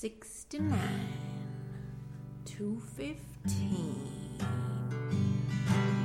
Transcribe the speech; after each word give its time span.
69, 0.00 0.78
215, 2.44 4.38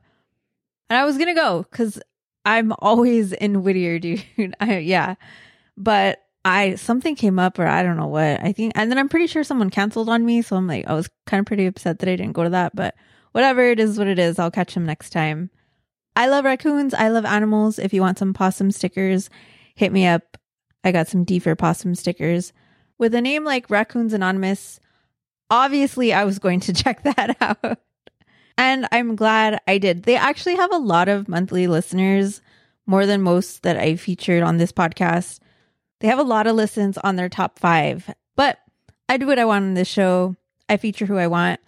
And 0.89 0.99
I 0.99 1.05
was 1.05 1.17
going 1.17 1.29
to 1.29 1.35
go 1.35 1.67
because 1.71 2.01
I'm 2.45 2.73
always 2.79 3.33
in 3.33 3.63
Whittier, 3.63 3.99
dude. 4.01 4.25
I, 4.61 4.79
yeah. 4.79 5.15
But 5.77 6.23
I, 6.45 6.75
something 6.75 7.15
came 7.15 7.39
up 7.39 7.59
or 7.59 7.67
I 7.67 7.83
don't 7.83 7.97
know 7.97 8.07
what. 8.07 8.43
I 8.43 8.53
think, 8.53 8.73
and 8.75 8.91
then 8.91 8.99
I'm 8.99 9.09
pretty 9.09 9.27
sure 9.27 9.45
someone 9.45 9.71
canceled 9.71 10.09
on 10.09 10.25
me. 10.25 10.43
So 10.43 10.57
I'm 10.57 10.67
like, 10.67 10.87
I 10.87 10.95
was 10.95 11.09
kind 11.27 11.41
of 11.41 11.47
pretty 11.47 11.67
upset 11.67 11.99
that 11.99 12.09
I 12.09 12.17
didn't 12.17 12.33
go 12.33 12.45
to 12.45 12.51
that. 12.51 12.75
But 12.75 12.95
whatever 13.33 13.63
it 13.63 13.79
is, 13.79 13.99
what 13.99 14.09
it 14.09 14.19
is, 14.19 14.39
I'll 14.39 14.51
catch 14.51 14.75
them 14.75 14.87
next 14.87 15.11
time. 15.11 15.51
I 16.17 16.27
love 16.27 16.45
raccoons. 16.45 16.93
I 16.95 17.09
love 17.09 17.25
animals. 17.25 17.79
If 17.79 17.93
you 17.93 18.01
want 18.01 18.19
some 18.19 18.35
possum 18.35 18.71
stickers, 18.71 19.31
hit 19.75 19.93
me 19.93 20.07
up. 20.07 20.37
I 20.85 20.93
got 20.93 21.09
some 21.09 21.25
Deefur 21.25 21.57
possum 21.57 21.95
stickers. 21.95 22.53
With 22.99 23.15
a 23.15 23.21
name 23.21 23.45
like 23.45 23.71
Raccoons 23.71 24.13
Anonymous, 24.13 24.81
obviously 25.51 26.13
I 26.13 26.25
was 26.25 26.39
going 26.39 26.61
to 26.61 26.73
check 26.75 27.03
that 27.03 27.37
out. 27.41 27.79
And 28.57 28.87
I'm 28.93 29.17
glad 29.17 29.61
I 29.67 29.79
did. 29.79 30.03
They 30.03 30.17
actually 30.17 30.57
have 30.57 30.73
a 30.73 30.79
lot 30.79 31.09
of 31.09 31.29
monthly 31.29 31.67
listeners, 31.67 32.43
more 32.87 33.07
than 33.07 33.23
most 33.23 33.63
that 33.63 33.77
I 33.77 33.97
featured 33.97 34.43
on 34.43 34.59
this 34.59 34.73
podcast. 34.73 35.39
They 36.01 36.09
have 36.09 36.19
a 36.19 36.25
lot 36.25 36.47
of 36.47 36.57
listens 36.57 36.99
on 36.99 37.17
their 37.17 37.29
top 37.29 37.59
five, 37.59 38.13
but 38.37 38.59
I 39.09 39.17
do 39.17 39.27
what 39.27 39.39
I 39.39 39.45
want 39.45 39.65
on 39.65 39.75
this 39.75 39.89
show. 39.89 40.37
I 40.69 40.77
feature 40.77 41.07
who 41.07 41.17
I 41.17 41.27
want. 41.27 41.61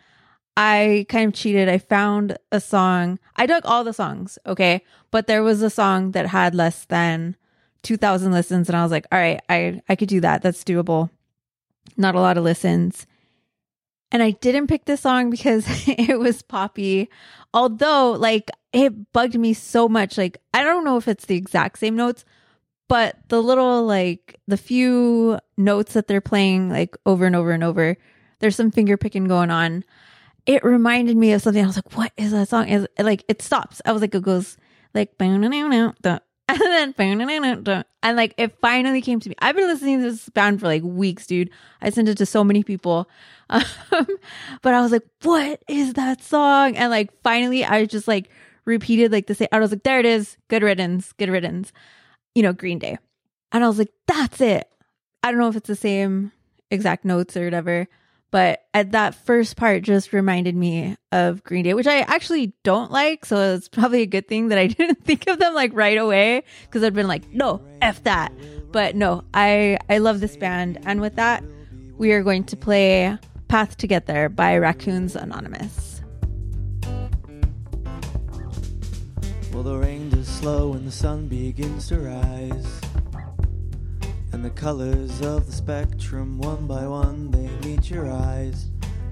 I 0.57 1.07
kind 1.09 1.29
of 1.29 1.35
cheated. 1.35 1.69
I 1.69 1.79
found 1.79 2.37
a 2.51 2.61
song. 2.61 3.19
I 3.37 3.47
dug 3.47 3.63
all 3.65 3.85
the 3.85 3.93
songs, 3.93 4.39
okay? 4.47 4.85
But 5.11 5.27
there 5.27 5.43
was 5.43 5.63
a 5.63 5.71
song 5.71 6.13
that 6.13 6.27
had 6.27 6.55
less 6.55 6.85
than 6.85 7.37
2000 7.83 8.33
listens 8.33 8.69
and 8.69 8.77
I 8.77 8.83
was 8.83 8.93
like, 8.93 9.07
"All 9.13 9.19
right, 9.19 9.41
I 9.49 9.83
I 9.89 9.97
could 9.97 10.09
do 10.09 10.21
that. 10.21 10.43
That's 10.43 10.65
doable." 10.65 11.11
Not 11.97 12.15
a 12.15 12.21
lot 12.21 12.39
of 12.39 12.45
listens. 12.45 13.07
And 14.11 14.23
I 14.23 14.33
didn't 14.33 14.67
pick 14.67 14.85
this 14.85 15.01
song 15.01 15.31
because 15.31 15.65
it 15.89 16.19
was 16.19 16.43
poppy. 16.43 17.09
Although, 17.55 18.13
like, 18.13 18.51
it 18.73 19.13
bugged 19.13 19.39
me 19.39 19.55
so 19.55 19.89
much. 19.89 20.19
Like, 20.19 20.39
I 20.55 20.63
don't 20.63 20.85
know 20.85 20.97
if 20.99 21.09
it's 21.09 21.25
the 21.25 21.37
exact 21.37 21.79
same 21.79 21.97
notes, 21.97 22.25
but 22.89 23.17
the 23.29 23.43
little, 23.43 23.85
like, 23.85 24.39
the 24.47 24.57
few 24.59 25.39
notes 25.57 25.95
that 25.95 26.09
they're 26.09 26.21
playing, 26.21 26.71
like, 26.71 26.97
over 27.07 27.27
and 27.27 27.35
over 27.35 27.53
and 27.53 27.65
over, 27.65 27.97
there's 28.41 28.57
some 28.57 28.71
finger 28.71 28.97
picking 28.97 29.25
going 29.25 29.51
on. 29.51 29.85
It 30.45 30.65
reminded 30.65 31.17
me 31.17 31.33
of 31.33 31.43
something. 31.43 31.63
I 31.63 31.67
was 31.67 31.77
like, 31.77 31.97
what 31.97 32.13
is 32.17 32.33
that 32.33 32.49
song? 32.49 32.69
Is 32.69 32.87
like, 32.99 33.25
it 33.29 33.41
stops. 33.41 33.81
I 33.87 33.93
was 33.93 34.03
like, 34.03 34.15
it 34.15 34.23
goes, 34.23 34.57
like, 34.93 35.17
and 36.61 36.95
then 36.97 37.85
and 38.03 38.17
like 38.17 38.35
it 38.37 38.55
finally 38.61 39.01
came 39.01 39.21
to 39.21 39.29
me. 39.29 39.35
I've 39.39 39.57
been 39.57 39.69
listening 39.69 40.03
to 40.03 40.11
this 40.11 40.29
band 40.29 40.61
for 40.61 40.67
like 40.67 40.83
weeks, 40.83 41.27
dude. 41.27 41.51
I 41.81 41.91
sent 41.91 42.09
it 42.09 42.19
to 42.19 42.27
so 42.27 42.45
many 42.45 42.63
people. 42.63 43.09
Um, 43.51 44.07
but 44.63 44.73
I 44.73 44.81
was 44.81 44.93
like, 44.93 45.03
what 45.25 45.63
is 45.69 45.93
that 45.93 46.23
song? 46.23 46.75
And 46.75 46.91
like 46.91 47.11
finally 47.23 47.67
I 47.67 47.85
just 47.85 48.09
like 48.09 48.31
repeated 48.65 49.13
like 49.13 49.27
the 49.27 49.35
same 49.35 49.49
I 49.53 49.59
was 49.59 49.71
like, 49.71 49.83
there 49.83 50.01
it 50.01 50.07
is. 50.07 50.39
Good 50.49 50.63
riddance, 50.63 51.13
good 51.13 51.29
riddance. 51.29 51.71
You 52.35 52.43
know, 52.43 52.55
Green 52.55 52.79
Day. 52.79 52.97
And 53.51 53.63
I 53.63 53.69
was 53.69 53.77
like, 53.77 53.93
that's 54.07 54.41
it. 54.41 54.67
I 55.23 55.31
don't 55.31 55.39
know 55.39 55.49
if 55.49 55.57
it's 55.57 55.69
the 55.69 55.77
same 55.77 56.33
exact 56.71 57.05
notes 57.05 57.37
or 57.37 57.45
whatever. 57.45 57.89
But 58.33 58.65
at 58.73 58.93
that 58.93 59.15
first 59.15 59.57
part 59.59 59.83
just 59.83 60.15
reminded 60.15 60.57
me 60.57 60.97
of 61.13 61.45
Green 61.45 61.65
Day, 61.65 61.75
which 61.75 61.87
I 61.87 62.01
actually 62.01 62.55
don't 62.65 62.91
like. 62.91 63.27
So 63.27 63.55
it's 63.55 63.69
probably 63.69 64.01
a 64.01 64.07
good 64.07 64.27
thing 64.27 64.49
that 64.49 64.59
I 64.59 64.67
didn't 64.69 65.05
think 65.05 65.29
of 65.29 65.39
them 65.39 65.55
like 65.55 65.71
right 65.75 65.99
away 65.99 66.43
because 66.63 66.83
I'd 66.83 66.95
been 66.95 67.07
like, 67.07 67.31
no, 67.31 67.63
F 67.83 68.03
that. 68.05 68.33
But 68.73 68.97
no, 68.97 69.23
I, 69.35 69.79
I 69.91 69.99
love 69.99 70.21
this 70.21 70.35
band. 70.37 70.81
And 70.87 71.03
with 71.03 71.17
that, 71.17 71.45
we 71.99 72.13
are 72.13 72.23
going 72.23 72.45
to 72.45 72.57
play 72.57 73.19
Path 73.49 73.77
to 73.77 73.87
Get 73.87 74.07
There 74.07 74.31
by 74.31 74.57
Raccoons 74.57 75.15
Anonymous. 75.15 76.01
Well, 79.53 79.63
the 79.63 79.77
rain 79.77 80.09
does 80.09 80.27
slow 80.27 80.73
and 80.73 80.89
the 80.89 80.91
sun 80.91 81.29
begins 81.29 81.89
to 81.89 81.99
rise. 81.99 82.81
And 84.33 84.45
the 84.45 84.51
colors 84.51 85.21
of 85.21 85.47
the 85.47 85.53
spectrum, 85.53 86.39
one 86.39 86.67
by 86.67 86.87
one, 86.87 87.31
they 87.31 87.49
meet 87.67 87.91
your 87.91 88.11
eyes. 88.11 88.67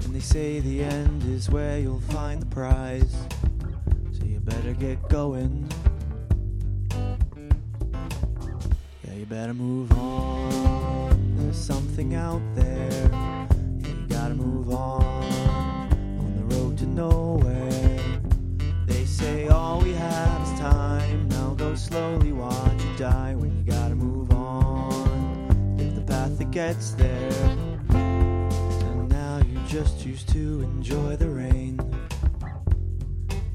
And 0.05 0.15
they 0.15 0.21
say 0.21 0.61
the 0.61 0.83
end 0.83 1.23
is 1.25 1.51
where 1.51 1.79
you'll 1.79 2.01
find 2.01 2.41
the 2.41 2.47
prize. 2.47 3.15
So 4.13 4.25
you 4.25 4.41
better 4.41 4.73
get 4.73 5.09
going. 5.09 5.71
Yeah, 9.05 9.15
you 9.15 9.27
better 9.27 9.55
move 9.55 9.93
on. 9.93 11.37
There's 11.37 11.59
something 11.59 12.15
out 12.15 12.43
there. 12.55 13.11
Yeah, 13.13 13.47
you 13.89 14.07
gotta 14.09 14.35
move 14.35 14.71
on. 14.71 15.20
Gets 26.67 26.91
there. 26.91 27.31
And 27.89 29.09
now 29.09 29.41
you 29.49 29.59
just 29.67 30.03
choose 30.03 30.23
to 30.25 30.61
enjoy 30.61 31.17
the 31.17 31.27
rain. 31.27 31.81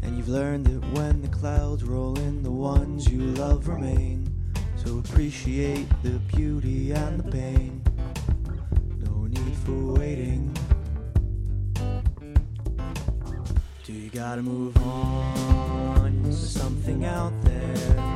And 0.01 0.17
you've 0.17 0.27
learned 0.27 0.65
that 0.65 0.83
when 0.97 1.21
the 1.21 1.27
clouds 1.27 1.83
roll 1.83 2.17
in, 2.17 2.41
the 2.41 2.49
ones 2.49 3.07
you 3.07 3.19
love 3.43 3.67
remain. 3.67 4.33
So 4.75 4.97
appreciate 4.97 5.87
the 6.01 6.17
beauty 6.35 6.93
and 6.93 7.19
the 7.19 7.31
pain. 7.31 7.83
No 9.05 9.27
need 9.27 9.55
for 9.63 9.93
waiting. 10.01 10.51
Do 13.83 13.93
you 13.93 14.09
gotta 14.09 14.41
move 14.41 14.75
on? 14.77 16.23
There's 16.23 16.49
something 16.49 17.05
out 17.05 17.33
there. 17.43 18.14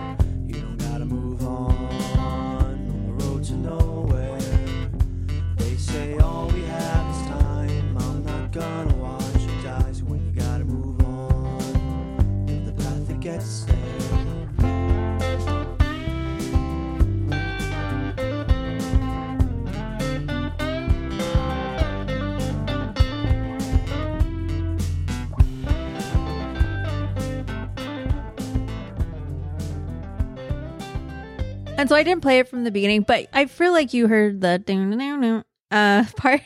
And 31.79 31.87
so 31.87 31.95
I 31.95 32.03
didn't 32.03 32.21
play 32.21 32.39
it 32.39 32.49
from 32.49 32.65
the 32.65 32.71
beginning, 32.71 33.03
but 33.03 33.27
I 33.31 33.45
feel 33.45 33.71
like 33.71 33.93
you 33.93 34.09
heard 34.09 34.41
the 34.41 35.43
uh 35.71 36.03
part. 36.17 36.41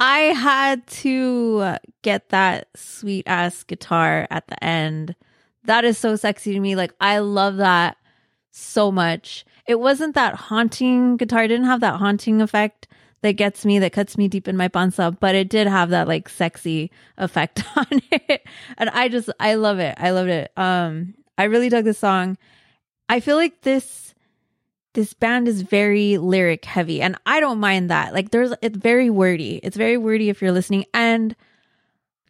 I 0.00 0.18
had 0.18 0.86
to 0.86 1.76
get 2.00 2.30
that 2.30 2.68
sweet 2.74 3.24
ass 3.26 3.64
guitar 3.64 4.26
at 4.30 4.48
the 4.48 4.64
end. 4.64 5.14
That 5.64 5.84
is 5.84 5.98
so 5.98 6.16
sexy 6.16 6.52
to 6.52 6.60
me. 6.60 6.76
Like 6.76 6.92
I 7.00 7.18
love 7.18 7.56
that 7.56 7.96
so 8.50 8.92
much. 8.92 9.44
It 9.66 9.80
wasn't 9.80 10.14
that 10.14 10.34
haunting 10.34 11.16
guitar, 11.16 11.44
it 11.44 11.48
didn't 11.48 11.66
have 11.66 11.80
that 11.80 11.98
haunting 11.98 12.40
effect 12.40 12.86
that 13.22 13.32
gets 13.32 13.64
me, 13.64 13.78
that 13.78 13.92
cuts 13.94 14.18
me 14.18 14.28
deep 14.28 14.46
in 14.46 14.56
my 14.56 14.68
panza, 14.68 15.16
but 15.18 15.34
it 15.34 15.48
did 15.48 15.66
have 15.66 15.88
that 15.90 16.06
like 16.06 16.28
sexy 16.28 16.90
effect 17.16 17.64
on 17.76 17.86
it. 17.90 18.46
And 18.76 18.90
I 18.90 19.08
just, 19.08 19.30
I 19.40 19.54
love 19.54 19.78
it. 19.78 19.94
I 19.98 20.10
loved 20.10 20.28
it. 20.28 20.52
Um, 20.58 21.14
I 21.38 21.44
really 21.44 21.70
dug 21.70 21.84
this 21.84 21.98
song. 21.98 22.36
I 23.08 23.20
feel 23.20 23.36
like 23.36 23.62
this, 23.62 24.14
this 24.92 25.14
band 25.14 25.48
is 25.48 25.62
very 25.62 26.18
lyric 26.18 26.66
heavy 26.66 27.00
and 27.00 27.16
I 27.24 27.40
don't 27.40 27.58
mind 27.58 27.88
that. 27.90 28.12
Like 28.12 28.30
there's, 28.30 28.52
it's 28.60 28.76
very 28.76 29.08
wordy. 29.08 29.58
It's 29.62 29.76
very 29.76 29.96
wordy 29.96 30.28
if 30.28 30.42
you're 30.42 30.52
listening 30.52 30.84
and, 30.92 31.34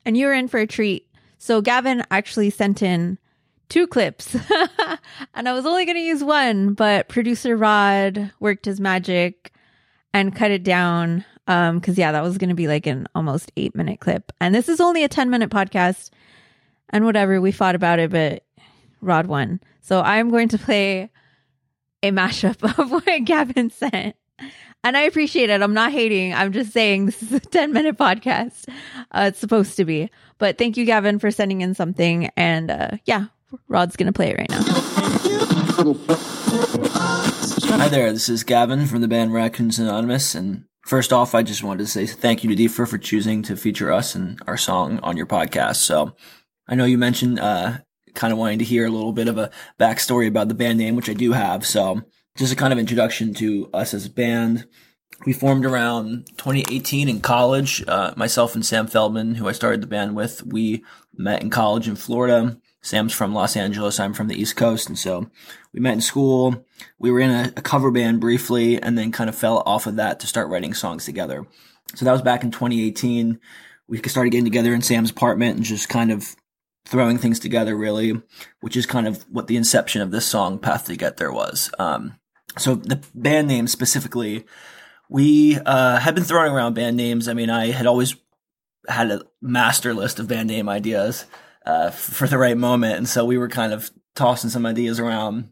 and 0.04 0.16
you're 0.16 0.32
in 0.32 0.46
for 0.46 0.60
a 0.60 0.66
treat. 0.66 1.08
So 1.38 1.60
Gavin 1.60 2.04
actually 2.12 2.50
sent 2.50 2.82
in 2.82 3.18
two 3.68 3.86
clips 3.86 4.34
and 5.34 5.48
I 5.48 5.52
was 5.52 5.66
only 5.66 5.84
going 5.84 5.96
to 5.96 6.02
use 6.02 6.22
one, 6.22 6.74
but 6.74 7.08
producer 7.08 7.56
Rod 7.56 8.32
worked 8.40 8.64
his 8.66 8.80
magic 8.80 9.52
and 10.12 10.34
cut 10.34 10.50
it 10.50 10.62
down. 10.62 11.24
Um, 11.46 11.80
cause 11.80 11.98
yeah, 11.98 12.12
that 12.12 12.22
was 12.22 12.38
going 12.38 12.48
to 12.48 12.54
be 12.54 12.68
like 12.68 12.86
an 12.86 13.06
almost 13.14 13.52
eight 13.56 13.74
minute 13.74 14.00
clip. 14.00 14.32
And 14.40 14.54
this 14.54 14.68
is 14.68 14.80
only 14.80 15.04
a 15.04 15.08
10 15.08 15.30
minute 15.30 15.50
podcast 15.50 16.10
and 16.90 17.04
whatever. 17.04 17.40
We 17.40 17.52
fought 17.52 17.74
about 17.74 17.98
it, 17.98 18.10
but 18.10 18.44
Rod 19.00 19.26
won. 19.26 19.60
So 19.80 20.00
I'm 20.00 20.30
going 20.30 20.48
to 20.48 20.58
play 20.58 21.10
a 22.02 22.10
mashup 22.10 22.62
of 22.78 22.90
what 22.90 23.24
Gavin 23.24 23.70
sent. 23.70 24.16
And 24.84 24.98
I 24.98 25.02
appreciate 25.02 25.48
it. 25.48 25.62
I'm 25.62 25.72
not 25.72 25.92
hating. 25.92 26.34
I'm 26.34 26.52
just 26.52 26.72
saying 26.72 27.06
this 27.06 27.22
is 27.22 27.32
a 27.32 27.40
10 27.40 27.72
minute 27.72 27.96
podcast. 27.96 28.68
Uh, 29.10 29.26
it's 29.28 29.38
supposed 29.38 29.76
to 29.78 29.84
be. 29.84 30.10
But 30.38 30.58
thank 30.58 30.76
you, 30.76 30.84
Gavin, 30.84 31.18
for 31.18 31.30
sending 31.30 31.62
in 31.62 31.74
something. 31.74 32.30
And 32.36 32.70
uh, 32.70 32.90
yeah, 33.06 33.26
Rod's 33.68 33.96
going 33.96 34.06
to 34.06 34.12
play 34.12 34.30
it 34.30 34.38
right 34.38 34.50
now. 34.50 34.62
Hi 37.76 37.88
there, 37.88 38.12
this 38.12 38.28
is 38.28 38.44
Gavin 38.44 38.86
from 38.86 39.00
the 39.00 39.08
band 39.08 39.32
Raccoons 39.32 39.78
Anonymous, 39.78 40.34
and 40.34 40.64
first 40.86 41.12
off, 41.12 41.34
I 41.34 41.42
just 41.42 41.62
wanted 41.62 41.84
to 41.84 41.86
say 41.86 42.06
thank 42.06 42.44
you 42.44 42.54
to 42.54 42.62
Deefur 42.62 42.88
for 42.88 42.98
choosing 42.98 43.42
to 43.42 43.56
feature 43.56 43.92
us 43.92 44.14
and 44.14 44.40
our 44.46 44.56
song 44.56 45.00
on 45.02 45.16
your 45.16 45.26
podcast. 45.26 45.76
So, 45.76 46.14
I 46.68 46.74
know 46.74 46.84
you 46.84 46.98
mentioned 46.98 47.40
uh, 47.40 47.78
kind 48.14 48.32
of 48.32 48.38
wanting 48.38 48.60
to 48.60 48.64
hear 48.64 48.86
a 48.86 48.90
little 48.90 49.12
bit 49.12 49.28
of 49.28 49.38
a 49.38 49.50
backstory 49.78 50.28
about 50.28 50.48
the 50.48 50.54
band 50.54 50.78
name, 50.78 50.96
which 50.96 51.10
I 51.10 51.14
do 51.14 51.32
have. 51.32 51.66
So, 51.66 52.02
just 52.36 52.52
a 52.52 52.56
kind 52.56 52.72
of 52.72 52.78
introduction 52.78 53.34
to 53.34 53.68
us 53.74 53.94
as 53.94 54.06
a 54.06 54.10
band. 54.10 54.66
We 55.26 55.32
formed 55.32 55.64
around 55.64 56.26
2018 56.36 57.08
in 57.08 57.20
college. 57.20 57.82
Uh, 57.86 58.12
myself 58.16 58.54
and 58.54 58.64
Sam 58.64 58.86
Feldman, 58.86 59.36
who 59.36 59.48
I 59.48 59.52
started 59.52 59.80
the 59.80 59.86
band 59.86 60.16
with, 60.16 60.44
we 60.44 60.84
met 61.16 61.42
in 61.42 61.50
college 61.50 61.88
in 61.88 61.96
Florida. 61.96 62.58
Sam's 62.84 63.14
from 63.14 63.32
Los 63.32 63.56
Angeles. 63.56 63.98
I'm 63.98 64.12
from 64.12 64.28
the 64.28 64.38
East 64.38 64.56
Coast. 64.56 64.88
And 64.88 64.98
so 64.98 65.30
we 65.72 65.80
met 65.80 65.94
in 65.94 66.02
school. 66.02 66.66
We 66.98 67.10
were 67.10 67.20
in 67.20 67.30
a, 67.30 67.52
a, 67.56 67.62
cover 67.62 67.90
band 67.90 68.20
briefly 68.20 68.80
and 68.80 68.96
then 68.96 69.10
kind 69.10 69.30
of 69.30 69.34
fell 69.34 69.62
off 69.64 69.86
of 69.86 69.96
that 69.96 70.20
to 70.20 70.26
start 70.26 70.50
writing 70.50 70.74
songs 70.74 71.06
together. 71.06 71.46
So 71.94 72.04
that 72.04 72.12
was 72.12 72.20
back 72.20 72.44
in 72.44 72.50
2018. 72.50 73.40
We 73.88 74.02
started 74.06 74.30
getting 74.30 74.44
together 74.44 74.74
in 74.74 74.82
Sam's 74.82 75.10
apartment 75.10 75.56
and 75.56 75.64
just 75.64 75.88
kind 75.88 76.12
of 76.12 76.36
throwing 76.84 77.16
things 77.16 77.40
together 77.40 77.74
really, 77.74 78.20
which 78.60 78.76
is 78.76 78.84
kind 78.84 79.08
of 79.08 79.22
what 79.30 79.46
the 79.46 79.56
inception 79.56 80.02
of 80.02 80.10
this 80.10 80.26
song, 80.26 80.58
Path 80.58 80.84
to 80.86 80.96
Get 80.96 81.16
There 81.16 81.32
was. 81.32 81.70
Um, 81.78 82.18
so 82.58 82.74
the 82.74 83.02
band 83.14 83.48
name 83.48 83.66
specifically, 83.66 84.44
we, 85.08 85.58
uh, 85.64 86.00
had 86.00 86.14
been 86.14 86.24
throwing 86.24 86.52
around 86.52 86.74
band 86.74 86.98
names. 86.98 87.28
I 87.28 87.32
mean, 87.32 87.48
I 87.48 87.70
had 87.70 87.86
always 87.86 88.14
had 88.86 89.10
a 89.10 89.22
master 89.40 89.94
list 89.94 90.20
of 90.20 90.28
band 90.28 90.48
name 90.48 90.68
ideas 90.68 91.24
uh, 91.64 91.90
for 91.90 92.26
the 92.26 92.38
right 92.38 92.56
moment. 92.56 92.96
And 92.96 93.08
so 93.08 93.24
we 93.24 93.38
were 93.38 93.48
kind 93.48 93.72
of 93.72 93.90
tossing 94.14 94.50
some 94.50 94.66
ideas 94.66 95.00
around, 95.00 95.50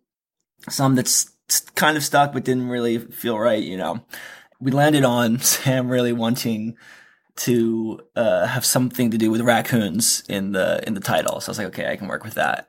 some 0.69 0.95
that's 0.95 1.31
kind 1.75 1.97
of 1.97 2.05
stuck 2.05 2.33
but 2.33 2.45
didn't 2.45 2.69
really 2.69 2.99
feel 2.99 3.39
right, 3.39 3.63
you 3.63 3.77
know. 3.77 4.05
We 4.61 4.71
landed 4.71 5.05
on 5.05 5.39
Sam 5.41 5.89
really 5.89 6.13
wanting 6.13 6.77
to 7.35 8.01
uh, 8.15 8.47
have 8.47 8.65
something 8.65 9.11
to 9.11 9.19
do 9.19 9.31
with 9.31 9.41
raccoons 9.41 10.23
in 10.29 10.53
the 10.53 10.83
in 10.87 10.95
the 10.95 11.01
title. 11.01 11.41
So 11.41 11.49
I 11.49 11.53
was 11.53 11.59
like, 11.59 11.67
okay, 11.69 11.91
I 11.91 11.97
can 11.97 12.09
work 12.09 12.25
with 12.25 12.35
that. 12.35 12.69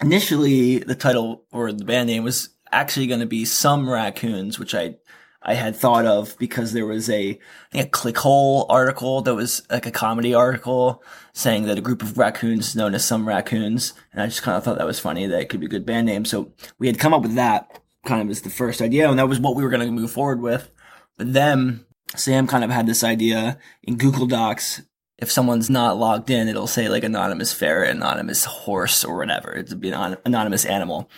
Initially, 0.00 0.78
the 0.78 0.96
title 0.96 1.44
or 1.52 1.72
the 1.72 1.84
band 1.84 2.08
name 2.08 2.24
was 2.24 2.50
actually 2.72 3.06
going 3.06 3.20
to 3.20 3.26
be 3.26 3.44
Some 3.44 3.88
Raccoons, 3.88 4.58
which 4.58 4.74
I 4.74 4.96
I 5.44 5.54
had 5.54 5.74
thought 5.74 6.06
of 6.06 6.36
because 6.38 6.72
there 6.72 6.86
was 6.86 7.10
a, 7.10 7.38
a 7.72 7.84
clickhole 7.84 8.66
article 8.68 9.22
that 9.22 9.34
was 9.34 9.62
like 9.70 9.86
a 9.86 9.90
comedy 9.90 10.34
article 10.34 11.02
saying 11.32 11.64
that 11.64 11.78
a 11.78 11.82
group 11.82 12.02
of 12.02 12.16
raccoons 12.16 12.76
known 12.76 12.94
as 12.94 13.04
some 13.04 13.26
raccoons. 13.26 13.94
And 14.12 14.22
I 14.22 14.26
just 14.26 14.42
kind 14.42 14.56
of 14.56 14.62
thought 14.62 14.78
that 14.78 14.86
was 14.86 15.00
funny 15.00 15.26
that 15.26 15.40
it 15.40 15.48
could 15.48 15.60
be 15.60 15.66
a 15.66 15.70
good 15.70 15.86
band 15.86 16.06
name. 16.06 16.24
So 16.24 16.52
we 16.78 16.86
had 16.86 16.98
come 16.98 17.12
up 17.12 17.22
with 17.22 17.34
that 17.34 17.80
kind 18.06 18.22
of 18.22 18.30
as 18.30 18.42
the 18.42 18.50
first 18.50 18.80
idea. 18.80 19.08
And 19.08 19.18
that 19.18 19.28
was 19.28 19.40
what 19.40 19.56
we 19.56 19.64
were 19.64 19.70
going 19.70 19.84
to 19.84 19.90
move 19.90 20.12
forward 20.12 20.40
with. 20.40 20.70
But 21.18 21.32
then 21.32 21.84
Sam 22.14 22.46
kind 22.46 22.64
of 22.64 22.70
had 22.70 22.86
this 22.86 23.02
idea 23.02 23.58
in 23.82 23.96
Google 23.96 24.26
Docs. 24.26 24.82
If 25.18 25.30
someone's 25.30 25.70
not 25.70 25.98
logged 25.98 26.30
in, 26.30 26.48
it'll 26.48 26.66
say 26.66 26.88
like 26.88 27.04
anonymous 27.04 27.52
ferret, 27.52 27.94
anonymous 27.94 28.44
horse 28.44 29.04
or 29.04 29.16
whatever. 29.16 29.52
It'd 29.52 29.80
be 29.80 29.90
an 29.90 30.16
anonymous 30.24 30.64
animal. 30.64 31.10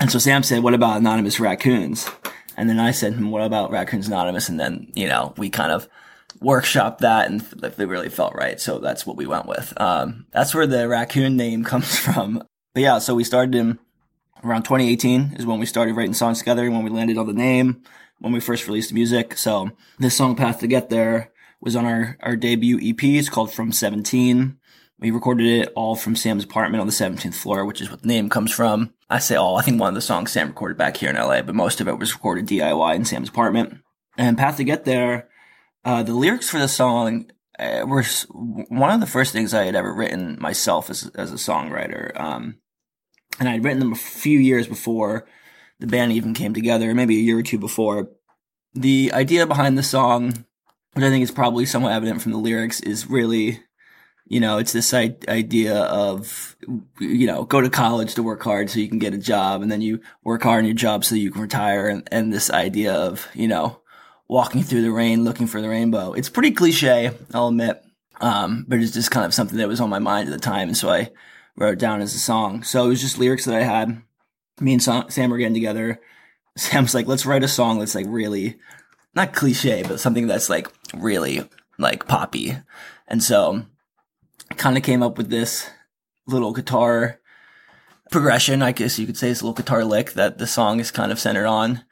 And 0.00 0.10
so 0.10 0.18
Sam 0.18 0.42
said, 0.42 0.62
what 0.62 0.74
about 0.74 0.98
anonymous 0.98 1.38
raccoons? 1.38 2.08
And 2.56 2.68
then 2.68 2.78
I 2.78 2.90
said, 2.90 3.14
hmm, 3.14 3.30
what 3.30 3.42
about 3.42 3.70
Raccoons 3.70 4.08
Anonymous? 4.08 4.48
And 4.48 4.58
then, 4.58 4.92
you 4.94 5.08
know, 5.08 5.34
we 5.36 5.50
kind 5.50 5.72
of 5.72 5.88
workshopped 6.40 6.98
that 6.98 7.30
and 7.30 7.40
they 7.40 7.86
really 7.86 8.08
felt 8.08 8.34
right. 8.34 8.60
So 8.60 8.78
that's 8.78 9.06
what 9.06 9.16
we 9.16 9.26
went 9.26 9.46
with. 9.46 9.72
Um, 9.80 10.26
that's 10.32 10.54
where 10.54 10.66
the 10.66 10.88
raccoon 10.88 11.36
name 11.36 11.64
comes 11.72 11.98
from. 11.98 12.42
But 12.74 12.82
yeah, 12.82 12.98
so 12.98 13.14
we 13.14 13.24
started 13.24 13.54
in 13.54 13.78
around 14.44 14.62
2018 14.64 15.34
is 15.36 15.46
when 15.46 15.60
we 15.60 15.66
started 15.66 15.94
writing 15.94 16.14
songs 16.14 16.38
together, 16.38 16.70
when 16.70 16.82
we 16.82 16.90
landed 16.90 17.18
on 17.18 17.26
the 17.26 17.32
name, 17.32 17.82
when 18.18 18.32
we 18.32 18.40
first 18.40 18.66
released 18.66 18.92
music. 18.92 19.36
So 19.36 19.70
this 19.98 20.16
song 20.16 20.36
Path 20.36 20.60
to 20.60 20.66
Get 20.66 20.90
There 20.90 21.30
was 21.60 21.76
on 21.76 21.84
our, 21.84 22.16
our 22.20 22.36
debut 22.36 22.78
EP. 22.82 23.02
It's 23.04 23.28
called 23.28 23.52
From 23.52 23.72
17. 23.72 24.58
We 25.02 25.10
recorded 25.10 25.46
it 25.48 25.72
all 25.74 25.96
from 25.96 26.14
Sam's 26.14 26.44
apartment 26.44 26.80
on 26.80 26.86
the 26.86 26.92
17th 26.92 27.34
floor, 27.34 27.64
which 27.64 27.80
is 27.80 27.90
what 27.90 28.02
the 28.02 28.06
name 28.06 28.28
comes 28.28 28.52
from. 28.52 28.94
I 29.10 29.18
say 29.18 29.34
all, 29.34 29.56
I 29.56 29.62
think 29.62 29.80
one 29.80 29.88
of 29.88 29.96
the 29.96 30.00
songs 30.00 30.30
Sam 30.30 30.46
recorded 30.46 30.78
back 30.78 30.96
here 30.96 31.10
in 31.10 31.16
LA, 31.16 31.42
but 31.42 31.56
most 31.56 31.80
of 31.80 31.88
it 31.88 31.98
was 31.98 32.14
recorded 32.14 32.46
DIY 32.46 32.94
in 32.94 33.04
Sam's 33.04 33.28
apartment. 33.28 33.80
And 34.16 34.38
Path 34.38 34.58
to 34.58 34.64
Get 34.64 34.84
There, 34.84 35.28
uh, 35.84 36.04
the 36.04 36.14
lyrics 36.14 36.48
for 36.48 36.60
the 36.60 36.68
song 36.68 37.32
uh, 37.58 37.84
were 37.84 38.04
one 38.30 38.90
of 38.90 39.00
the 39.00 39.08
first 39.08 39.32
things 39.32 39.52
I 39.52 39.64
had 39.64 39.74
ever 39.74 39.92
written 39.92 40.36
myself 40.40 40.88
as, 40.88 41.10
as 41.16 41.32
a 41.32 41.34
songwriter. 41.34 42.18
Um, 42.18 42.58
and 43.40 43.48
I'd 43.48 43.64
written 43.64 43.80
them 43.80 43.92
a 43.92 43.96
few 43.96 44.38
years 44.38 44.68
before 44.68 45.26
the 45.80 45.88
band 45.88 46.12
even 46.12 46.32
came 46.32 46.54
together, 46.54 46.94
maybe 46.94 47.16
a 47.16 47.22
year 47.22 47.40
or 47.40 47.42
two 47.42 47.58
before. 47.58 48.10
The 48.72 49.10
idea 49.12 49.48
behind 49.48 49.76
the 49.76 49.82
song, 49.82 50.44
which 50.92 51.04
I 51.04 51.10
think 51.10 51.24
is 51.24 51.32
probably 51.32 51.66
somewhat 51.66 51.92
evident 51.92 52.22
from 52.22 52.30
the 52.30 52.38
lyrics, 52.38 52.80
is 52.80 53.10
really 53.10 53.64
you 54.26 54.40
know, 54.40 54.58
it's 54.58 54.72
this 54.72 54.94
idea 54.94 55.76
of, 55.76 56.56
you 57.00 57.26
know, 57.26 57.44
go 57.44 57.60
to 57.60 57.68
college 57.68 58.14
to 58.14 58.22
work 58.22 58.42
hard 58.42 58.70
so 58.70 58.80
you 58.80 58.88
can 58.88 58.98
get 58.98 59.14
a 59.14 59.18
job 59.18 59.62
and 59.62 59.70
then 59.70 59.82
you 59.82 60.00
work 60.24 60.42
hard 60.42 60.60
in 60.60 60.66
your 60.66 60.74
job 60.74 61.04
so 61.04 61.14
you 61.14 61.30
can 61.30 61.42
retire. 61.42 61.88
And, 61.88 62.08
and 62.10 62.32
this 62.32 62.50
idea 62.50 62.94
of, 62.94 63.28
you 63.34 63.48
know, 63.48 63.80
walking 64.28 64.62
through 64.62 64.82
the 64.82 64.90
rain, 64.90 65.24
looking 65.24 65.46
for 65.46 65.60
the 65.60 65.68
rainbow. 65.68 66.14
It's 66.14 66.30
pretty 66.30 66.52
cliche, 66.52 67.10
I'll 67.34 67.48
admit. 67.48 67.82
Um, 68.20 68.64
but 68.68 68.78
it's 68.78 68.92
just 68.92 69.10
kind 69.10 69.26
of 69.26 69.34
something 69.34 69.58
that 69.58 69.68
was 69.68 69.80
on 69.80 69.90
my 69.90 69.98
mind 69.98 70.28
at 70.28 70.32
the 70.32 70.40
time. 70.40 70.68
And 70.68 70.76
so 70.76 70.88
I 70.88 71.10
wrote 71.56 71.74
it 71.74 71.78
down 71.78 72.00
as 72.00 72.14
a 72.14 72.18
song. 72.18 72.62
So 72.62 72.86
it 72.86 72.88
was 72.88 73.00
just 73.00 73.18
lyrics 73.18 73.44
that 73.44 73.56
I 73.56 73.64
had. 73.64 74.00
Me 74.60 74.72
and 74.72 74.82
Sam 74.82 75.30
were 75.30 75.38
getting 75.38 75.54
together. 75.54 76.00
Sam's 76.56 76.94
like, 76.94 77.06
let's 77.06 77.26
write 77.26 77.42
a 77.42 77.48
song 77.48 77.78
that's 77.78 77.94
like 77.94 78.06
really, 78.08 78.58
not 79.14 79.34
cliche, 79.34 79.82
but 79.82 80.00
something 80.00 80.26
that's 80.26 80.48
like 80.48 80.68
really 80.94 81.46
like 81.78 82.06
poppy. 82.06 82.56
And 83.08 83.22
so 83.22 83.66
kind 84.52 84.76
of 84.76 84.82
came 84.82 85.02
up 85.02 85.18
with 85.18 85.30
this 85.30 85.68
little 86.26 86.52
guitar 86.52 87.20
progression, 88.10 88.62
I 88.62 88.72
guess 88.72 88.98
you 88.98 89.06
could 89.06 89.16
say 89.16 89.30
it's 89.30 89.40
a 89.40 89.44
little 89.44 89.54
guitar 89.54 89.84
lick 89.84 90.12
that 90.12 90.38
the 90.38 90.46
song 90.46 90.78
is 90.78 90.90
kind 90.90 91.10
of 91.10 91.18
centered 91.18 91.46
on. 91.46 91.84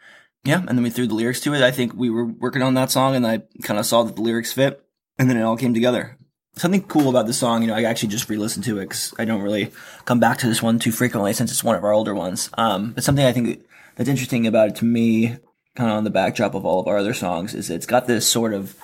Yeah, 0.44 0.58
and 0.58 0.68
then 0.68 0.82
we 0.82 0.90
threw 0.90 1.06
the 1.06 1.14
lyrics 1.14 1.40
to 1.40 1.54
it. 1.54 1.62
I 1.62 1.70
think 1.70 1.92
we 1.94 2.08
were 2.08 2.24
working 2.24 2.62
on 2.62 2.74
that 2.74 2.90
song 2.90 3.14
and 3.14 3.26
I 3.26 3.42
kind 3.62 3.78
of 3.78 3.86
saw 3.86 4.02
that 4.04 4.16
the 4.16 4.22
lyrics 4.22 4.52
fit 4.52 4.82
and 5.18 5.28
then 5.28 5.36
it 5.36 5.42
all 5.42 5.56
came 5.56 5.74
together. 5.74 6.16
Something 6.56 6.82
cool 6.82 7.10
about 7.10 7.26
the 7.26 7.32
song, 7.32 7.62
you 7.62 7.68
know, 7.68 7.74
I 7.74 7.82
actually 7.82 8.08
just 8.08 8.28
re-listened 8.28 8.64
to 8.64 8.78
it 8.78 8.88
because 8.88 9.14
I 9.18 9.24
don't 9.24 9.42
really 9.42 9.70
come 10.04 10.18
back 10.18 10.38
to 10.38 10.46
this 10.46 10.62
one 10.62 10.78
too 10.78 10.92
frequently 10.92 11.32
since 11.32 11.50
it's 11.50 11.64
one 11.64 11.76
of 11.76 11.84
our 11.84 11.92
older 11.92 12.14
ones. 12.14 12.50
Um, 12.56 12.92
but 12.92 13.04
something 13.04 13.24
I 13.24 13.32
think 13.32 13.64
that's 13.96 14.08
interesting 14.08 14.46
about 14.46 14.68
it 14.68 14.76
to 14.76 14.84
me, 14.84 15.36
kind 15.76 15.90
of 15.90 15.96
on 15.96 16.04
the 16.04 16.10
backdrop 16.10 16.54
of 16.54 16.64
all 16.64 16.80
of 16.80 16.86
our 16.86 16.98
other 16.98 17.14
songs, 17.14 17.54
is 17.54 17.70
it's 17.70 17.86
got 17.86 18.06
this 18.06 18.26
sort 18.26 18.54
of 18.54 18.76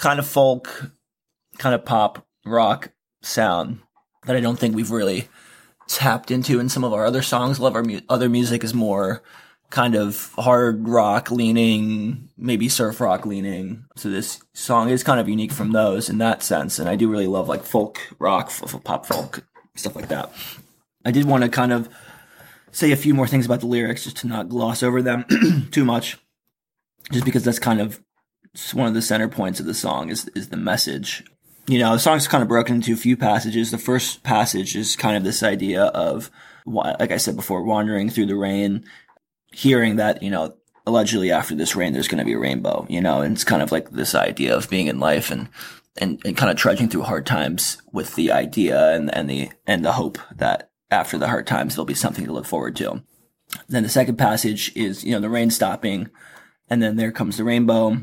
kind 0.00 0.18
of 0.18 0.26
folk, 0.26 0.92
kind 1.58 1.74
of 1.74 1.84
pop 1.84 2.25
rock 2.46 2.92
sound 3.22 3.80
that 4.24 4.36
I 4.36 4.40
don't 4.40 4.58
think 4.58 4.74
we've 4.74 4.90
really 4.90 5.28
tapped 5.88 6.30
into 6.30 6.60
in 6.60 6.68
some 6.68 6.84
of 6.84 6.92
our 6.92 7.06
other 7.06 7.22
songs. 7.22 7.58
A 7.58 7.62
lot 7.62 7.68
of 7.68 7.76
our 7.76 7.82
mu- 7.82 8.00
other 8.08 8.28
music 8.28 8.64
is 8.64 8.74
more 8.74 9.22
kind 9.70 9.94
of 9.94 10.32
hard 10.38 10.88
rock 10.88 11.30
leaning, 11.30 12.28
maybe 12.36 12.68
surf 12.68 13.00
rock 13.00 13.26
leaning. 13.26 13.84
So 13.96 14.08
this 14.08 14.42
song 14.54 14.90
is 14.90 15.02
kind 15.02 15.20
of 15.20 15.28
unique 15.28 15.52
from 15.52 15.72
those 15.72 16.08
in 16.08 16.18
that 16.18 16.42
sense. 16.42 16.78
And 16.78 16.88
I 16.88 16.96
do 16.96 17.10
really 17.10 17.26
love 17.26 17.48
like 17.48 17.64
folk 17.64 18.00
rock, 18.18 18.46
f- 18.46 18.82
pop 18.84 19.06
folk, 19.06 19.44
stuff 19.74 19.96
like 19.96 20.08
that. 20.08 20.32
I 21.04 21.10
did 21.10 21.24
want 21.24 21.44
to 21.44 21.48
kind 21.48 21.72
of 21.72 21.88
say 22.70 22.92
a 22.92 22.96
few 22.96 23.14
more 23.14 23.26
things 23.26 23.46
about 23.46 23.60
the 23.60 23.66
lyrics 23.66 24.04
just 24.04 24.18
to 24.18 24.26
not 24.26 24.48
gloss 24.48 24.82
over 24.82 25.02
them 25.02 25.24
too 25.70 25.84
much, 25.84 26.18
just 27.10 27.24
because 27.24 27.44
that's 27.44 27.58
kind 27.58 27.80
of 27.80 28.00
one 28.72 28.86
of 28.86 28.94
the 28.94 29.02
center 29.02 29.28
points 29.28 29.60
of 29.60 29.66
the 29.66 29.74
song 29.74 30.08
is 30.08 30.28
is 30.34 30.48
the 30.48 30.56
message. 30.56 31.24
You 31.68 31.78
know, 31.80 31.92
the 31.92 31.98
song's 31.98 32.28
kind 32.28 32.42
of 32.42 32.48
broken 32.48 32.76
into 32.76 32.92
a 32.92 32.96
few 32.96 33.16
passages. 33.16 33.70
The 33.70 33.78
first 33.78 34.22
passage 34.22 34.76
is 34.76 34.94
kind 34.94 35.16
of 35.16 35.24
this 35.24 35.42
idea 35.42 35.84
of, 35.84 36.30
like 36.64 37.10
I 37.10 37.16
said 37.16 37.34
before, 37.34 37.62
wandering 37.62 38.08
through 38.08 38.26
the 38.26 38.36
rain, 38.36 38.84
hearing 39.50 39.96
that 39.96 40.22
you 40.22 40.30
know 40.30 40.56
allegedly 40.86 41.32
after 41.32 41.54
this 41.56 41.74
rain 41.74 41.92
there's 41.92 42.08
going 42.08 42.18
to 42.18 42.24
be 42.24 42.34
a 42.34 42.38
rainbow. 42.38 42.86
You 42.88 43.00
know, 43.00 43.20
and 43.20 43.34
it's 43.34 43.44
kind 43.44 43.62
of 43.62 43.72
like 43.72 43.90
this 43.90 44.14
idea 44.14 44.56
of 44.56 44.70
being 44.70 44.86
in 44.86 45.00
life 45.00 45.30
and 45.30 45.48
and, 45.98 46.20
and 46.24 46.36
kind 46.36 46.50
of 46.50 46.56
trudging 46.56 46.88
through 46.88 47.02
hard 47.02 47.26
times 47.26 47.82
with 47.92 48.14
the 48.14 48.30
idea 48.30 48.94
and, 48.94 49.12
and 49.14 49.28
the 49.28 49.50
and 49.66 49.84
the 49.84 49.92
hope 49.92 50.18
that 50.34 50.70
after 50.90 51.18
the 51.18 51.28
hard 51.28 51.46
times 51.46 51.74
there'll 51.74 51.86
be 51.86 51.94
something 51.94 52.26
to 52.26 52.32
look 52.32 52.46
forward 52.46 52.76
to. 52.76 53.02
Then 53.68 53.82
the 53.82 53.88
second 53.88 54.16
passage 54.16 54.72
is, 54.74 55.04
you 55.04 55.12
know, 55.12 55.20
the 55.20 55.30
rain 55.30 55.50
stopping, 55.50 56.10
and 56.68 56.82
then 56.82 56.96
there 56.96 57.12
comes 57.12 57.36
the 57.36 57.44
rainbow, 57.44 58.02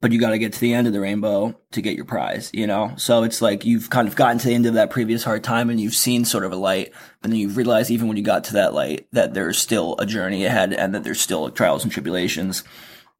but 0.00 0.12
you 0.12 0.20
got 0.20 0.30
to 0.30 0.38
get 0.38 0.52
to 0.52 0.60
the 0.60 0.74
end 0.74 0.86
of 0.86 0.92
the 0.92 1.00
rainbow 1.00 1.58
to 1.72 1.82
get 1.82 1.96
your 1.96 2.04
prize, 2.04 2.50
you 2.52 2.66
know? 2.66 2.92
So 2.96 3.24
it's 3.24 3.42
like 3.42 3.64
you've 3.64 3.90
kind 3.90 4.06
of 4.06 4.16
gotten 4.16 4.38
to 4.38 4.48
the 4.48 4.54
end 4.54 4.66
of 4.66 4.74
that 4.74 4.90
previous 4.90 5.24
hard 5.24 5.42
time 5.42 5.70
and 5.70 5.80
you've 5.80 5.94
seen 5.94 6.24
sort 6.24 6.44
of 6.44 6.52
a 6.52 6.56
light, 6.56 6.92
but 7.20 7.30
then 7.30 7.40
you've 7.40 7.56
realized 7.56 7.90
even 7.90 8.08
when 8.08 8.16
you 8.16 8.22
got 8.22 8.44
to 8.44 8.52
that 8.54 8.74
light 8.74 9.08
that 9.12 9.34
there's 9.34 9.58
still 9.58 9.96
a 9.98 10.06
journey 10.06 10.44
ahead 10.44 10.72
and 10.72 10.94
that 10.94 11.04
there's 11.04 11.20
still 11.20 11.50
trials 11.50 11.82
and 11.82 11.92
tribulations. 11.92 12.62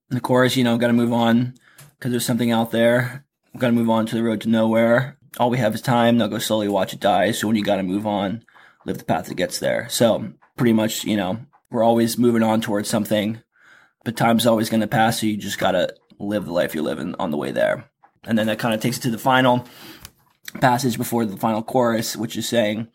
And 0.09 0.17
of 0.17 0.23
course, 0.23 0.57
you 0.57 0.65
know, 0.65 0.79
got 0.79 0.87
to 0.87 0.93
move 0.93 1.13
on 1.13 1.55
because 1.99 2.13
there's 2.13 2.27
something 2.27 2.53
out 2.53 2.71
there 2.71 3.25
got 3.59 3.69
to 3.69 3.73
move 3.73 3.91
on 3.91 4.07
to 4.07 4.15
the 4.15 4.23
road 4.23 4.41
to 4.43 4.49
nowhere. 4.49 5.19
All 5.39 5.51
we 5.51 5.59
have 5.59 5.75
is 5.75 5.83
time. 5.83 6.19
Now 6.19 6.27
go 6.27 6.39
slowly 6.39 6.69
watch 6.69 6.93
it 6.93 7.01
die. 7.01 7.33
So 7.33 7.47
when 7.47 7.57
you 7.57 7.65
got 7.65 7.77
to 7.77 7.83
move 7.83 8.07
on, 8.07 8.45
live 8.85 8.99
the 8.99 9.05
path 9.05 9.27
that 9.27 9.35
gets 9.35 9.59
there. 9.59 9.89
So 9.89 10.33
pretty 10.57 10.73
much, 10.73 11.05
you 11.05 11.17
know, 11.17 11.39
we're 11.71 11.83
always 11.83 12.19
moving 12.19 12.43
on 12.43 12.61
towards 12.61 12.89
something, 12.89 13.43
but 14.05 14.17
time's 14.17 14.47
always 14.47 14.71
going 14.71 14.81
to 14.81 14.87
pass. 14.87 15.21
So 15.21 15.27
you 15.27 15.37
just 15.37 15.59
got 15.59 15.73
to 15.73 15.95
live 16.19 16.47
the 16.47 16.53
life 16.53 16.75
you're 16.75 16.85
living 16.85 17.15
on 17.19 17.31
the 17.31 17.37
way 17.37 17.53
there. 17.53 17.91
And 18.25 18.39
then 18.39 18.47
that 18.49 18.59
kind 18.59 18.75
of 18.75 18.81
takes 18.81 18.99
it 18.99 19.03
to 19.03 19.11
the 19.11 19.19
final 19.19 19.67
passage 20.61 20.97
before 20.97 21.25
the 21.25 21.37
final 21.37 21.63
chorus, 21.63 22.17
which 22.17 22.37
is 22.37 22.49
saying, 22.49 22.89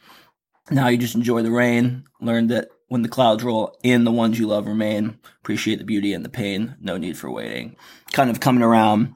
now 0.70 0.88
you 0.88 0.98
just 0.98 1.16
enjoy 1.16 1.42
the 1.42 1.52
rain. 1.52 2.04
Learn 2.22 2.48
that 2.48 2.70
when 2.88 3.02
the 3.02 3.10
clouds 3.10 3.44
roll 3.44 3.76
in, 3.84 4.04
the 4.04 4.12
ones 4.12 4.40
you 4.40 4.48
love 4.48 4.68
remain. 4.68 5.20
Appreciate 5.42 5.80
the 5.80 5.86
beauty 5.86 6.14
and 6.14 6.24
the 6.24 6.30
pain. 6.30 6.76
No 6.80 6.98
need 6.98 7.18
for 7.18 7.32
waiting. 7.32 7.76
Kind 8.12 8.30
of 8.30 8.40
coming 8.40 8.64
around 8.64 9.16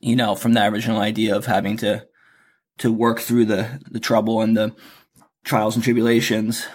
you 0.00 0.16
know, 0.16 0.34
from 0.34 0.54
that 0.54 0.72
original 0.72 0.98
idea 0.98 1.36
of 1.36 1.46
having 1.46 1.76
to 1.78 2.06
to 2.78 2.90
work 2.90 3.20
through 3.20 3.44
the 3.44 3.80
the 3.90 4.00
trouble 4.00 4.40
and 4.40 4.56
the 4.56 4.74
trials 5.44 5.74
and 5.74 5.84
tribulations, 5.84 6.66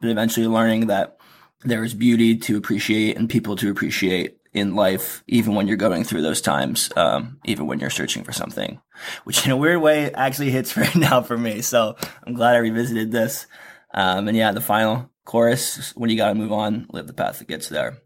but 0.00 0.10
eventually 0.10 0.46
learning 0.46 0.86
that 0.86 1.16
there 1.62 1.82
is 1.82 1.94
beauty 1.94 2.36
to 2.36 2.56
appreciate 2.56 3.16
and 3.16 3.30
people 3.30 3.56
to 3.56 3.70
appreciate 3.70 4.36
in 4.54 4.76
life, 4.76 5.24
even 5.26 5.54
when 5.54 5.66
you're 5.66 5.76
going 5.76 6.04
through 6.04 6.22
those 6.22 6.40
times, 6.40 6.90
um, 6.96 7.38
even 7.44 7.66
when 7.66 7.80
you're 7.80 7.90
searching 7.90 8.22
for 8.22 8.32
something, 8.32 8.80
which 9.24 9.44
in 9.44 9.50
a 9.50 9.56
weird 9.56 9.82
way 9.82 10.12
actually 10.12 10.50
hits 10.50 10.76
right 10.76 10.94
now 10.94 11.20
for 11.20 11.36
me. 11.36 11.60
So 11.60 11.96
I'm 12.24 12.34
glad 12.34 12.54
I 12.54 12.58
revisited 12.58 13.10
this. 13.10 13.46
Um, 13.92 14.28
and 14.28 14.36
yeah, 14.36 14.52
the 14.52 14.60
final 14.60 15.10
chorus, 15.24 15.94
when 15.96 16.08
you 16.08 16.16
got 16.16 16.28
to 16.28 16.34
move 16.34 16.52
on, 16.52 16.86
live 16.90 17.06
the 17.06 17.12
path 17.12 17.40
that 17.40 17.48
gets 17.48 17.68
there. 17.68 17.98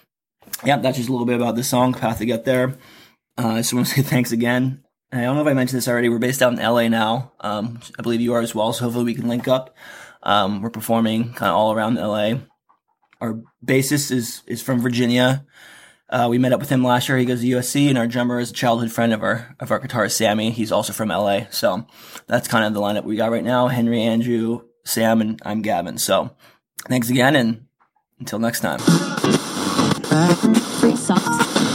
Yeah, 0.64 0.78
that's 0.78 0.97
just 0.97 1.09
a 1.09 1.12
little 1.12 1.26
bit 1.26 1.37
about 1.37 1.55
the 1.55 1.62
song, 1.62 1.93
Path 1.93 2.19
to 2.19 2.26
Get 2.26 2.45
There. 2.45 2.76
Uh, 3.37 3.49
I 3.49 3.59
just 3.59 3.75
want 3.75 3.87
to 3.87 3.95
say 3.97 4.02
thanks 4.02 4.33
again. 4.33 4.83
I 5.12 5.23
don't 5.23 5.37
know 5.37 5.43
if 5.43 5.49
I 5.49 5.55
mentioned 5.55 5.78
this 5.78 5.88
already. 5.88 6.09
We're 6.09 6.19
based 6.19 6.43
out 6.43 6.52
in 6.52 6.59
LA 6.59 6.88
now. 6.88 7.33
Um, 7.40 7.81
I 7.99 8.02
believe 8.02 8.21
you 8.21 8.35
are 8.35 8.40
as 8.40 8.55
well. 8.55 8.73
So 8.73 8.85
hopefully 8.85 9.05
we 9.05 9.14
can 9.14 9.28
link 9.28 9.49
up. 9.49 9.75
Um, 10.23 10.61
we're 10.61 10.71
performing 10.71 11.33
kind 11.33 11.50
of 11.50 11.57
all 11.57 11.73
around 11.73 11.95
LA. 11.95 12.40
Our 13.21 13.40
bassist 13.64 14.11
is 14.11 14.43
is 14.47 14.62
from 14.62 14.81
Virginia. 14.81 15.47
Uh, 16.11 16.27
we 16.31 16.38
met 16.38 16.53
up 16.53 16.61
with 16.61 16.71
him 16.71 16.83
last 16.83 17.09
year. 17.09 17.19
He 17.19 17.27
goes 17.27 17.43
to 17.43 17.47
USC, 17.47 17.88
and 17.88 17.99
our 17.99 18.07
drummer 18.07 18.41
is 18.41 18.50
a 18.50 18.55
childhood 18.55 18.91
friend 18.91 19.12
of 19.12 19.23
our 19.23 19.55
of 19.61 19.71
our 19.71 19.79
guitarist 19.79 20.12
Sammy. 20.12 20.50
He's 20.50 20.73
also 20.73 20.95
from 20.95 21.11
LA. 21.11 21.43
So 21.50 21.87
that's 22.27 22.49
kind 22.49 22.65
of 22.65 22.73
the 22.73 22.81
lineup 22.81 23.05
we 23.05 23.17
got 23.17 23.31
right 23.31 23.45
now: 23.45 23.69
Henry, 23.69 24.00
Andrew, 24.03 24.62
Sam, 24.85 25.21
and 25.21 25.41
I'm 25.45 25.61
Gavin. 25.61 25.99
So 25.99 26.35
thanks 26.88 27.11
again, 27.11 27.37
and 27.37 27.67
until 28.19 28.38
next 28.38 28.61
time. 28.61 28.79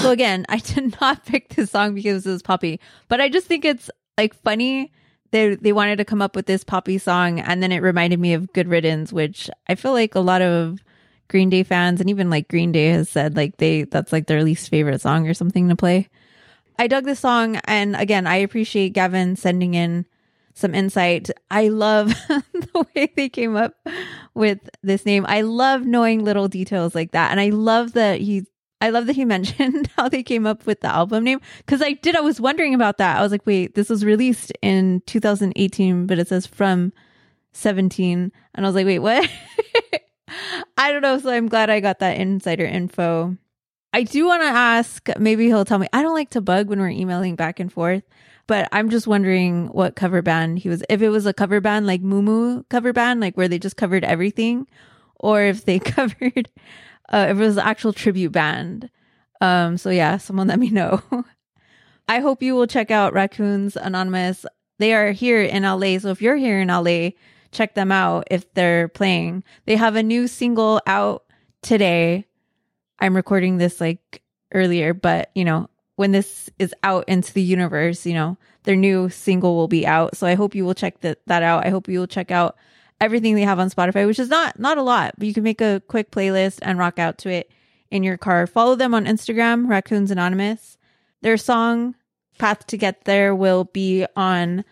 So 0.01 0.11
again, 0.11 0.47
I 0.49 0.57
did 0.57 0.99
not 0.99 1.25
pick 1.27 1.49
this 1.49 1.69
song 1.69 1.93
because 1.93 2.25
it 2.25 2.31
was 2.31 2.41
Poppy, 2.41 2.79
but 3.09 3.21
I 3.21 3.29
just 3.29 3.45
think 3.45 3.65
it's 3.65 3.91
like 4.17 4.33
funny. 4.33 4.91
They 5.29 5.55
they 5.55 5.73
wanted 5.73 5.97
to 5.97 6.05
come 6.05 6.23
up 6.23 6.35
with 6.35 6.47
this 6.47 6.63
Poppy 6.63 6.97
song, 6.97 7.39
and 7.39 7.61
then 7.61 7.71
it 7.71 7.83
reminded 7.83 8.19
me 8.19 8.33
of 8.33 8.51
Good 8.51 8.67
Riddance, 8.67 9.13
which 9.13 9.47
I 9.69 9.75
feel 9.75 9.91
like 9.91 10.15
a 10.15 10.19
lot 10.19 10.41
of 10.41 10.79
Green 11.27 11.49
Day 11.49 11.63
fans 11.63 11.99
and 11.99 12.09
even 12.09 12.29
like 12.29 12.47
Green 12.47 12.71
Day 12.71 12.89
has 12.89 13.09
said 13.09 13.35
like 13.35 13.57
they 13.57 13.83
that's 13.83 14.11
like 14.11 14.27
their 14.27 14.43
least 14.43 14.69
favorite 14.69 15.01
song 15.01 15.27
or 15.27 15.33
something 15.33 15.69
to 15.69 15.75
play. 15.75 16.09
I 16.79 16.87
dug 16.87 17.05
this 17.05 17.19
song, 17.19 17.57
and 17.65 17.95
again, 17.95 18.25
I 18.25 18.37
appreciate 18.37 18.93
Gavin 18.93 19.35
sending 19.35 19.75
in 19.75 20.05
some 20.53 20.75
insight. 20.75 21.29
I 21.51 21.69
love 21.69 22.07
the 22.27 22.85
way 22.95 23.11
they 23.15 23.29
came 23.29 23.55
up 23.55 23.75
with 24.33 24.69
this 24.81 25.05
name. 25.05 25.25
I 25.27 25.41
love 25.41 25.85
knowing 25.85 26.23
little 26.23 26.47
details 26.47 26.95
like 26.95 27.11
that. 27.11 27.31
And 27.31 27.39
I 27.39 27.49
love 27.49 27.93
that 27.93 28.21
he 28.21 28.45
I 28.81 28.89
love 28.89 29.05
that 29.05 29.15
he 29.15 29.25
mentioned 29.25 29.89
how 29.95 30.09
they 30.09 30.23
came 30.23 30.45
up 30.45 30.65
with 30.65 30.81
the 30.81 30.87
album 30.87 31.23
name 31.23 31.39
because 31.57 31.81
I 31.81 31.93
did. 31.93 32.15
I 32.15 32.21
was 32.21 32.41
wondering 32.41 32.73
about 32.73 32.97
that. 32.97 33.17
I 33.17 33.21
was 33.21 33.31
like, 33.31 33.45
wait, 33.45 33.75
this 33.75 33.89
was 33.89 34.05
released 34.05 34.51
in 34.61 35.01
2018, 35.05 36.05
but 36.05 36.19
it 36.19 36.27
says 36.27 36.45
from 36.45 36.93
17. 37.53 38.31
And 38.55 38.65
I 38.65 38.69
was 38.69 38.75
like, 38.75 38.85
wait, 38.85 38.99
what? 38.99 39.29
I 40.83 40.91
don't 40.91 41.01
know. 41.01 41.17
So 41.17 41.29
I'm 41.29 41.47
glad 41.47 41.69
I 41.69 41.79
got 41.79 41.99
that 41.99 42.17
insider 42.17 42.65
info. 42.65 43.37
I 43.93 44.03
do 44.03 44.25
want 44.25 44.41
to 44.41 44.47
ask, 44.47 45.07
maybe 45.17 45.45
he'll 45.45 45.63
tell 45.63 45.79
me. 45.79 45.87
I 45.93 46.01
don't 46.01 46.13
like 46.13 46.31
to 46.31 46.41
bug 46.41 46.67
when 46.67 46.79
we're 46.79 46.89
emailing 46.89 47.37
back 47.37 47.61
and 47.61 47.71
forth, 47.71 48.03
but 48.47 48.67
I'm 48.73 48.89
just 48.89 49.07
wondering 49.07 49.67
what 49.67 49.95
cover 49.95 50.21
band 50.21 50.59
he 50.59 50.67
was. 50.67 50.83
If 50.89 51.01
it 51.01 51.07
was 51.07 51.25
a 51.25 51.33
cover 51.33 51.61
band 51.61 51.87
like 51.87 52.01
Mumu 52.01 52.67
cover 52.67 52.91
band, 52.91 53.21
like 53.21 53.37
where 53.37 53.47
they 53.47 53.59
just 53.59 53.77
covered 53.77 54.03
everything, 54.03 54.67
or 55.15 55.41
if 55.43 55.63
they 55.63 55.79
covered 55.97 56.49
uh, 57.13 57.27
it 57.29 57.37
was 57.37 57.57
actual 57.57 57.93
tribute 57.93 58.33
band. 58.33 58.89
Um, 59.39 59.77
so 59.77 59.89
yeah, 59.89 60.17
someone 60.17 60.47
let 60.47 60.59
me 60.59 60.69
know. 60.69 61.01
I 62.09 62.19
hope 62.19 62.43
you 62.43 62.55
will 62.55 62.67
check 62.67 62.91
out 62.91 63.13
Raccoons 63.13 63.77
Anonymous. 63.77 64.45
They 64.79 64.93
are 64.93 65.13
here 65.13 65.41
in 65.41 65.63
LA. 65.63 65.99
So 65.99 66.09
if 66.09 66.21
you're 66.21 66.35
here 66.35 66.59
in 66.59 66.67
LA, 66.67 67.11
check 67.53 67.75
them 67.75 67.91
out 67.91 68.27
if 68.29 68.51
they're 68.53 68.87
playing. 68.87 69.43
They 69.65 69.75
have 69.75 69.95
a 69.95 70.03
new 70.03 70.27
single 70.27 70.81
out 70.85 71.23
today. 71.61 72.25
I'm 72.99 73.15
recording 73.15 73.57
this 73.57 73.79
like 73.79 74.21
earlier, 74.53 74.93
but 74.93 75.31
you 75.35 75.45
know, 75.45 75.69
when 75.95 76.11
this 76.11 76.49
is 76.59 76.73
out 76.83 77.07
into 77.07 77.33
the 77.33 77.41
universe, 77.41 78.05
you 78.05 78.13
know, 78.13 78.37
their 78.63 78.75
new 78.75 79.09
single 79.09 79.55
will 79.55 79.67
be 79.67 79.85
out. 79.85 80.17
So 80.17 80.25
I 80.25 80.35
hope 80.35 80.55
you 80.55 80.65
will 80.65 80.73
check 80.73 81.01
that 81.01 81.19
that 81.27 81.43
out. 81.43 81.65
I 81.65 81.69
hope 81.69 81.87
you 81.87 81.99
will 81.99 82.07
check 82.07 82.31
out 82.31 82.57
everything 82.99 83.35
they 83.35 83.41
have 83.41 83.59
on 83.59 83.69
Spotify, 83.69 84.07
which 84.07 84.19
is 84.19 84.29
not 84.29 84.59
not 84.59 84.77
a 84.77 84.83
lot, 84.83 85.13
but 85.17 85.27
you 85.27 85.33
can 85.33 85.43
make 85.43 85.61
a 85.61 85.81
quick 85.87 86.11
playlist 86.11 86.59
and 86.61 86.79
rock 86.79 86.99
out 86.99 87.17
to 87.19 87.29
it 87.29 87.51
in 87.91 88.03
your 88.03 88.17
car. 88.17 88.47
Follow 88.47 88.75
them 88.75 88.93
on 88.93 89.05
Instagram, 89.05 89.69
Raccoons 89.69 90.11
Anonymous. 90.11 90.77
Their 91.21 91.37
song 91.37 91.95
Path 92.37 92.65
to 92.67 92.77
Get 92.77 93.05
There 93.05 93.35
will 93.35 93.65
be 93.65 94.05
on 94.15 94.65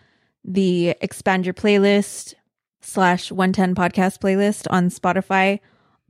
the 0.44 0.96
Expand 1.00 1.46
Your 1.46 1.54
Playlist 1.54 2.34
slash 2.82 3.30
110 3.30 3.74
podcast 3.74 4.18
playlist 4.18 4.66
on 4.70 4.88
Spotify. 4.88 5.60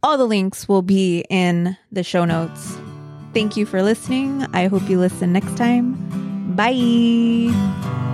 All 0.02 0.18
the 0.18 0.26
links 0.26 0.68
will 0.68 0.82
be 0.82 1.24
in 1.30 1.76
the 1.92 2.02
show 2.02 2.24
notes. 2.24 2.76
Thank 3.32 3.56
you 3.56 3.64
for 3.64 3.82
listening. 3.82 4.46
I 4.52 4.66
hope 4.66 4.88
you 4.88 4.98
listen 4.98 5.32
next 5.32 5.56
time. 5.56 5.96
Bye. 6.56 8.11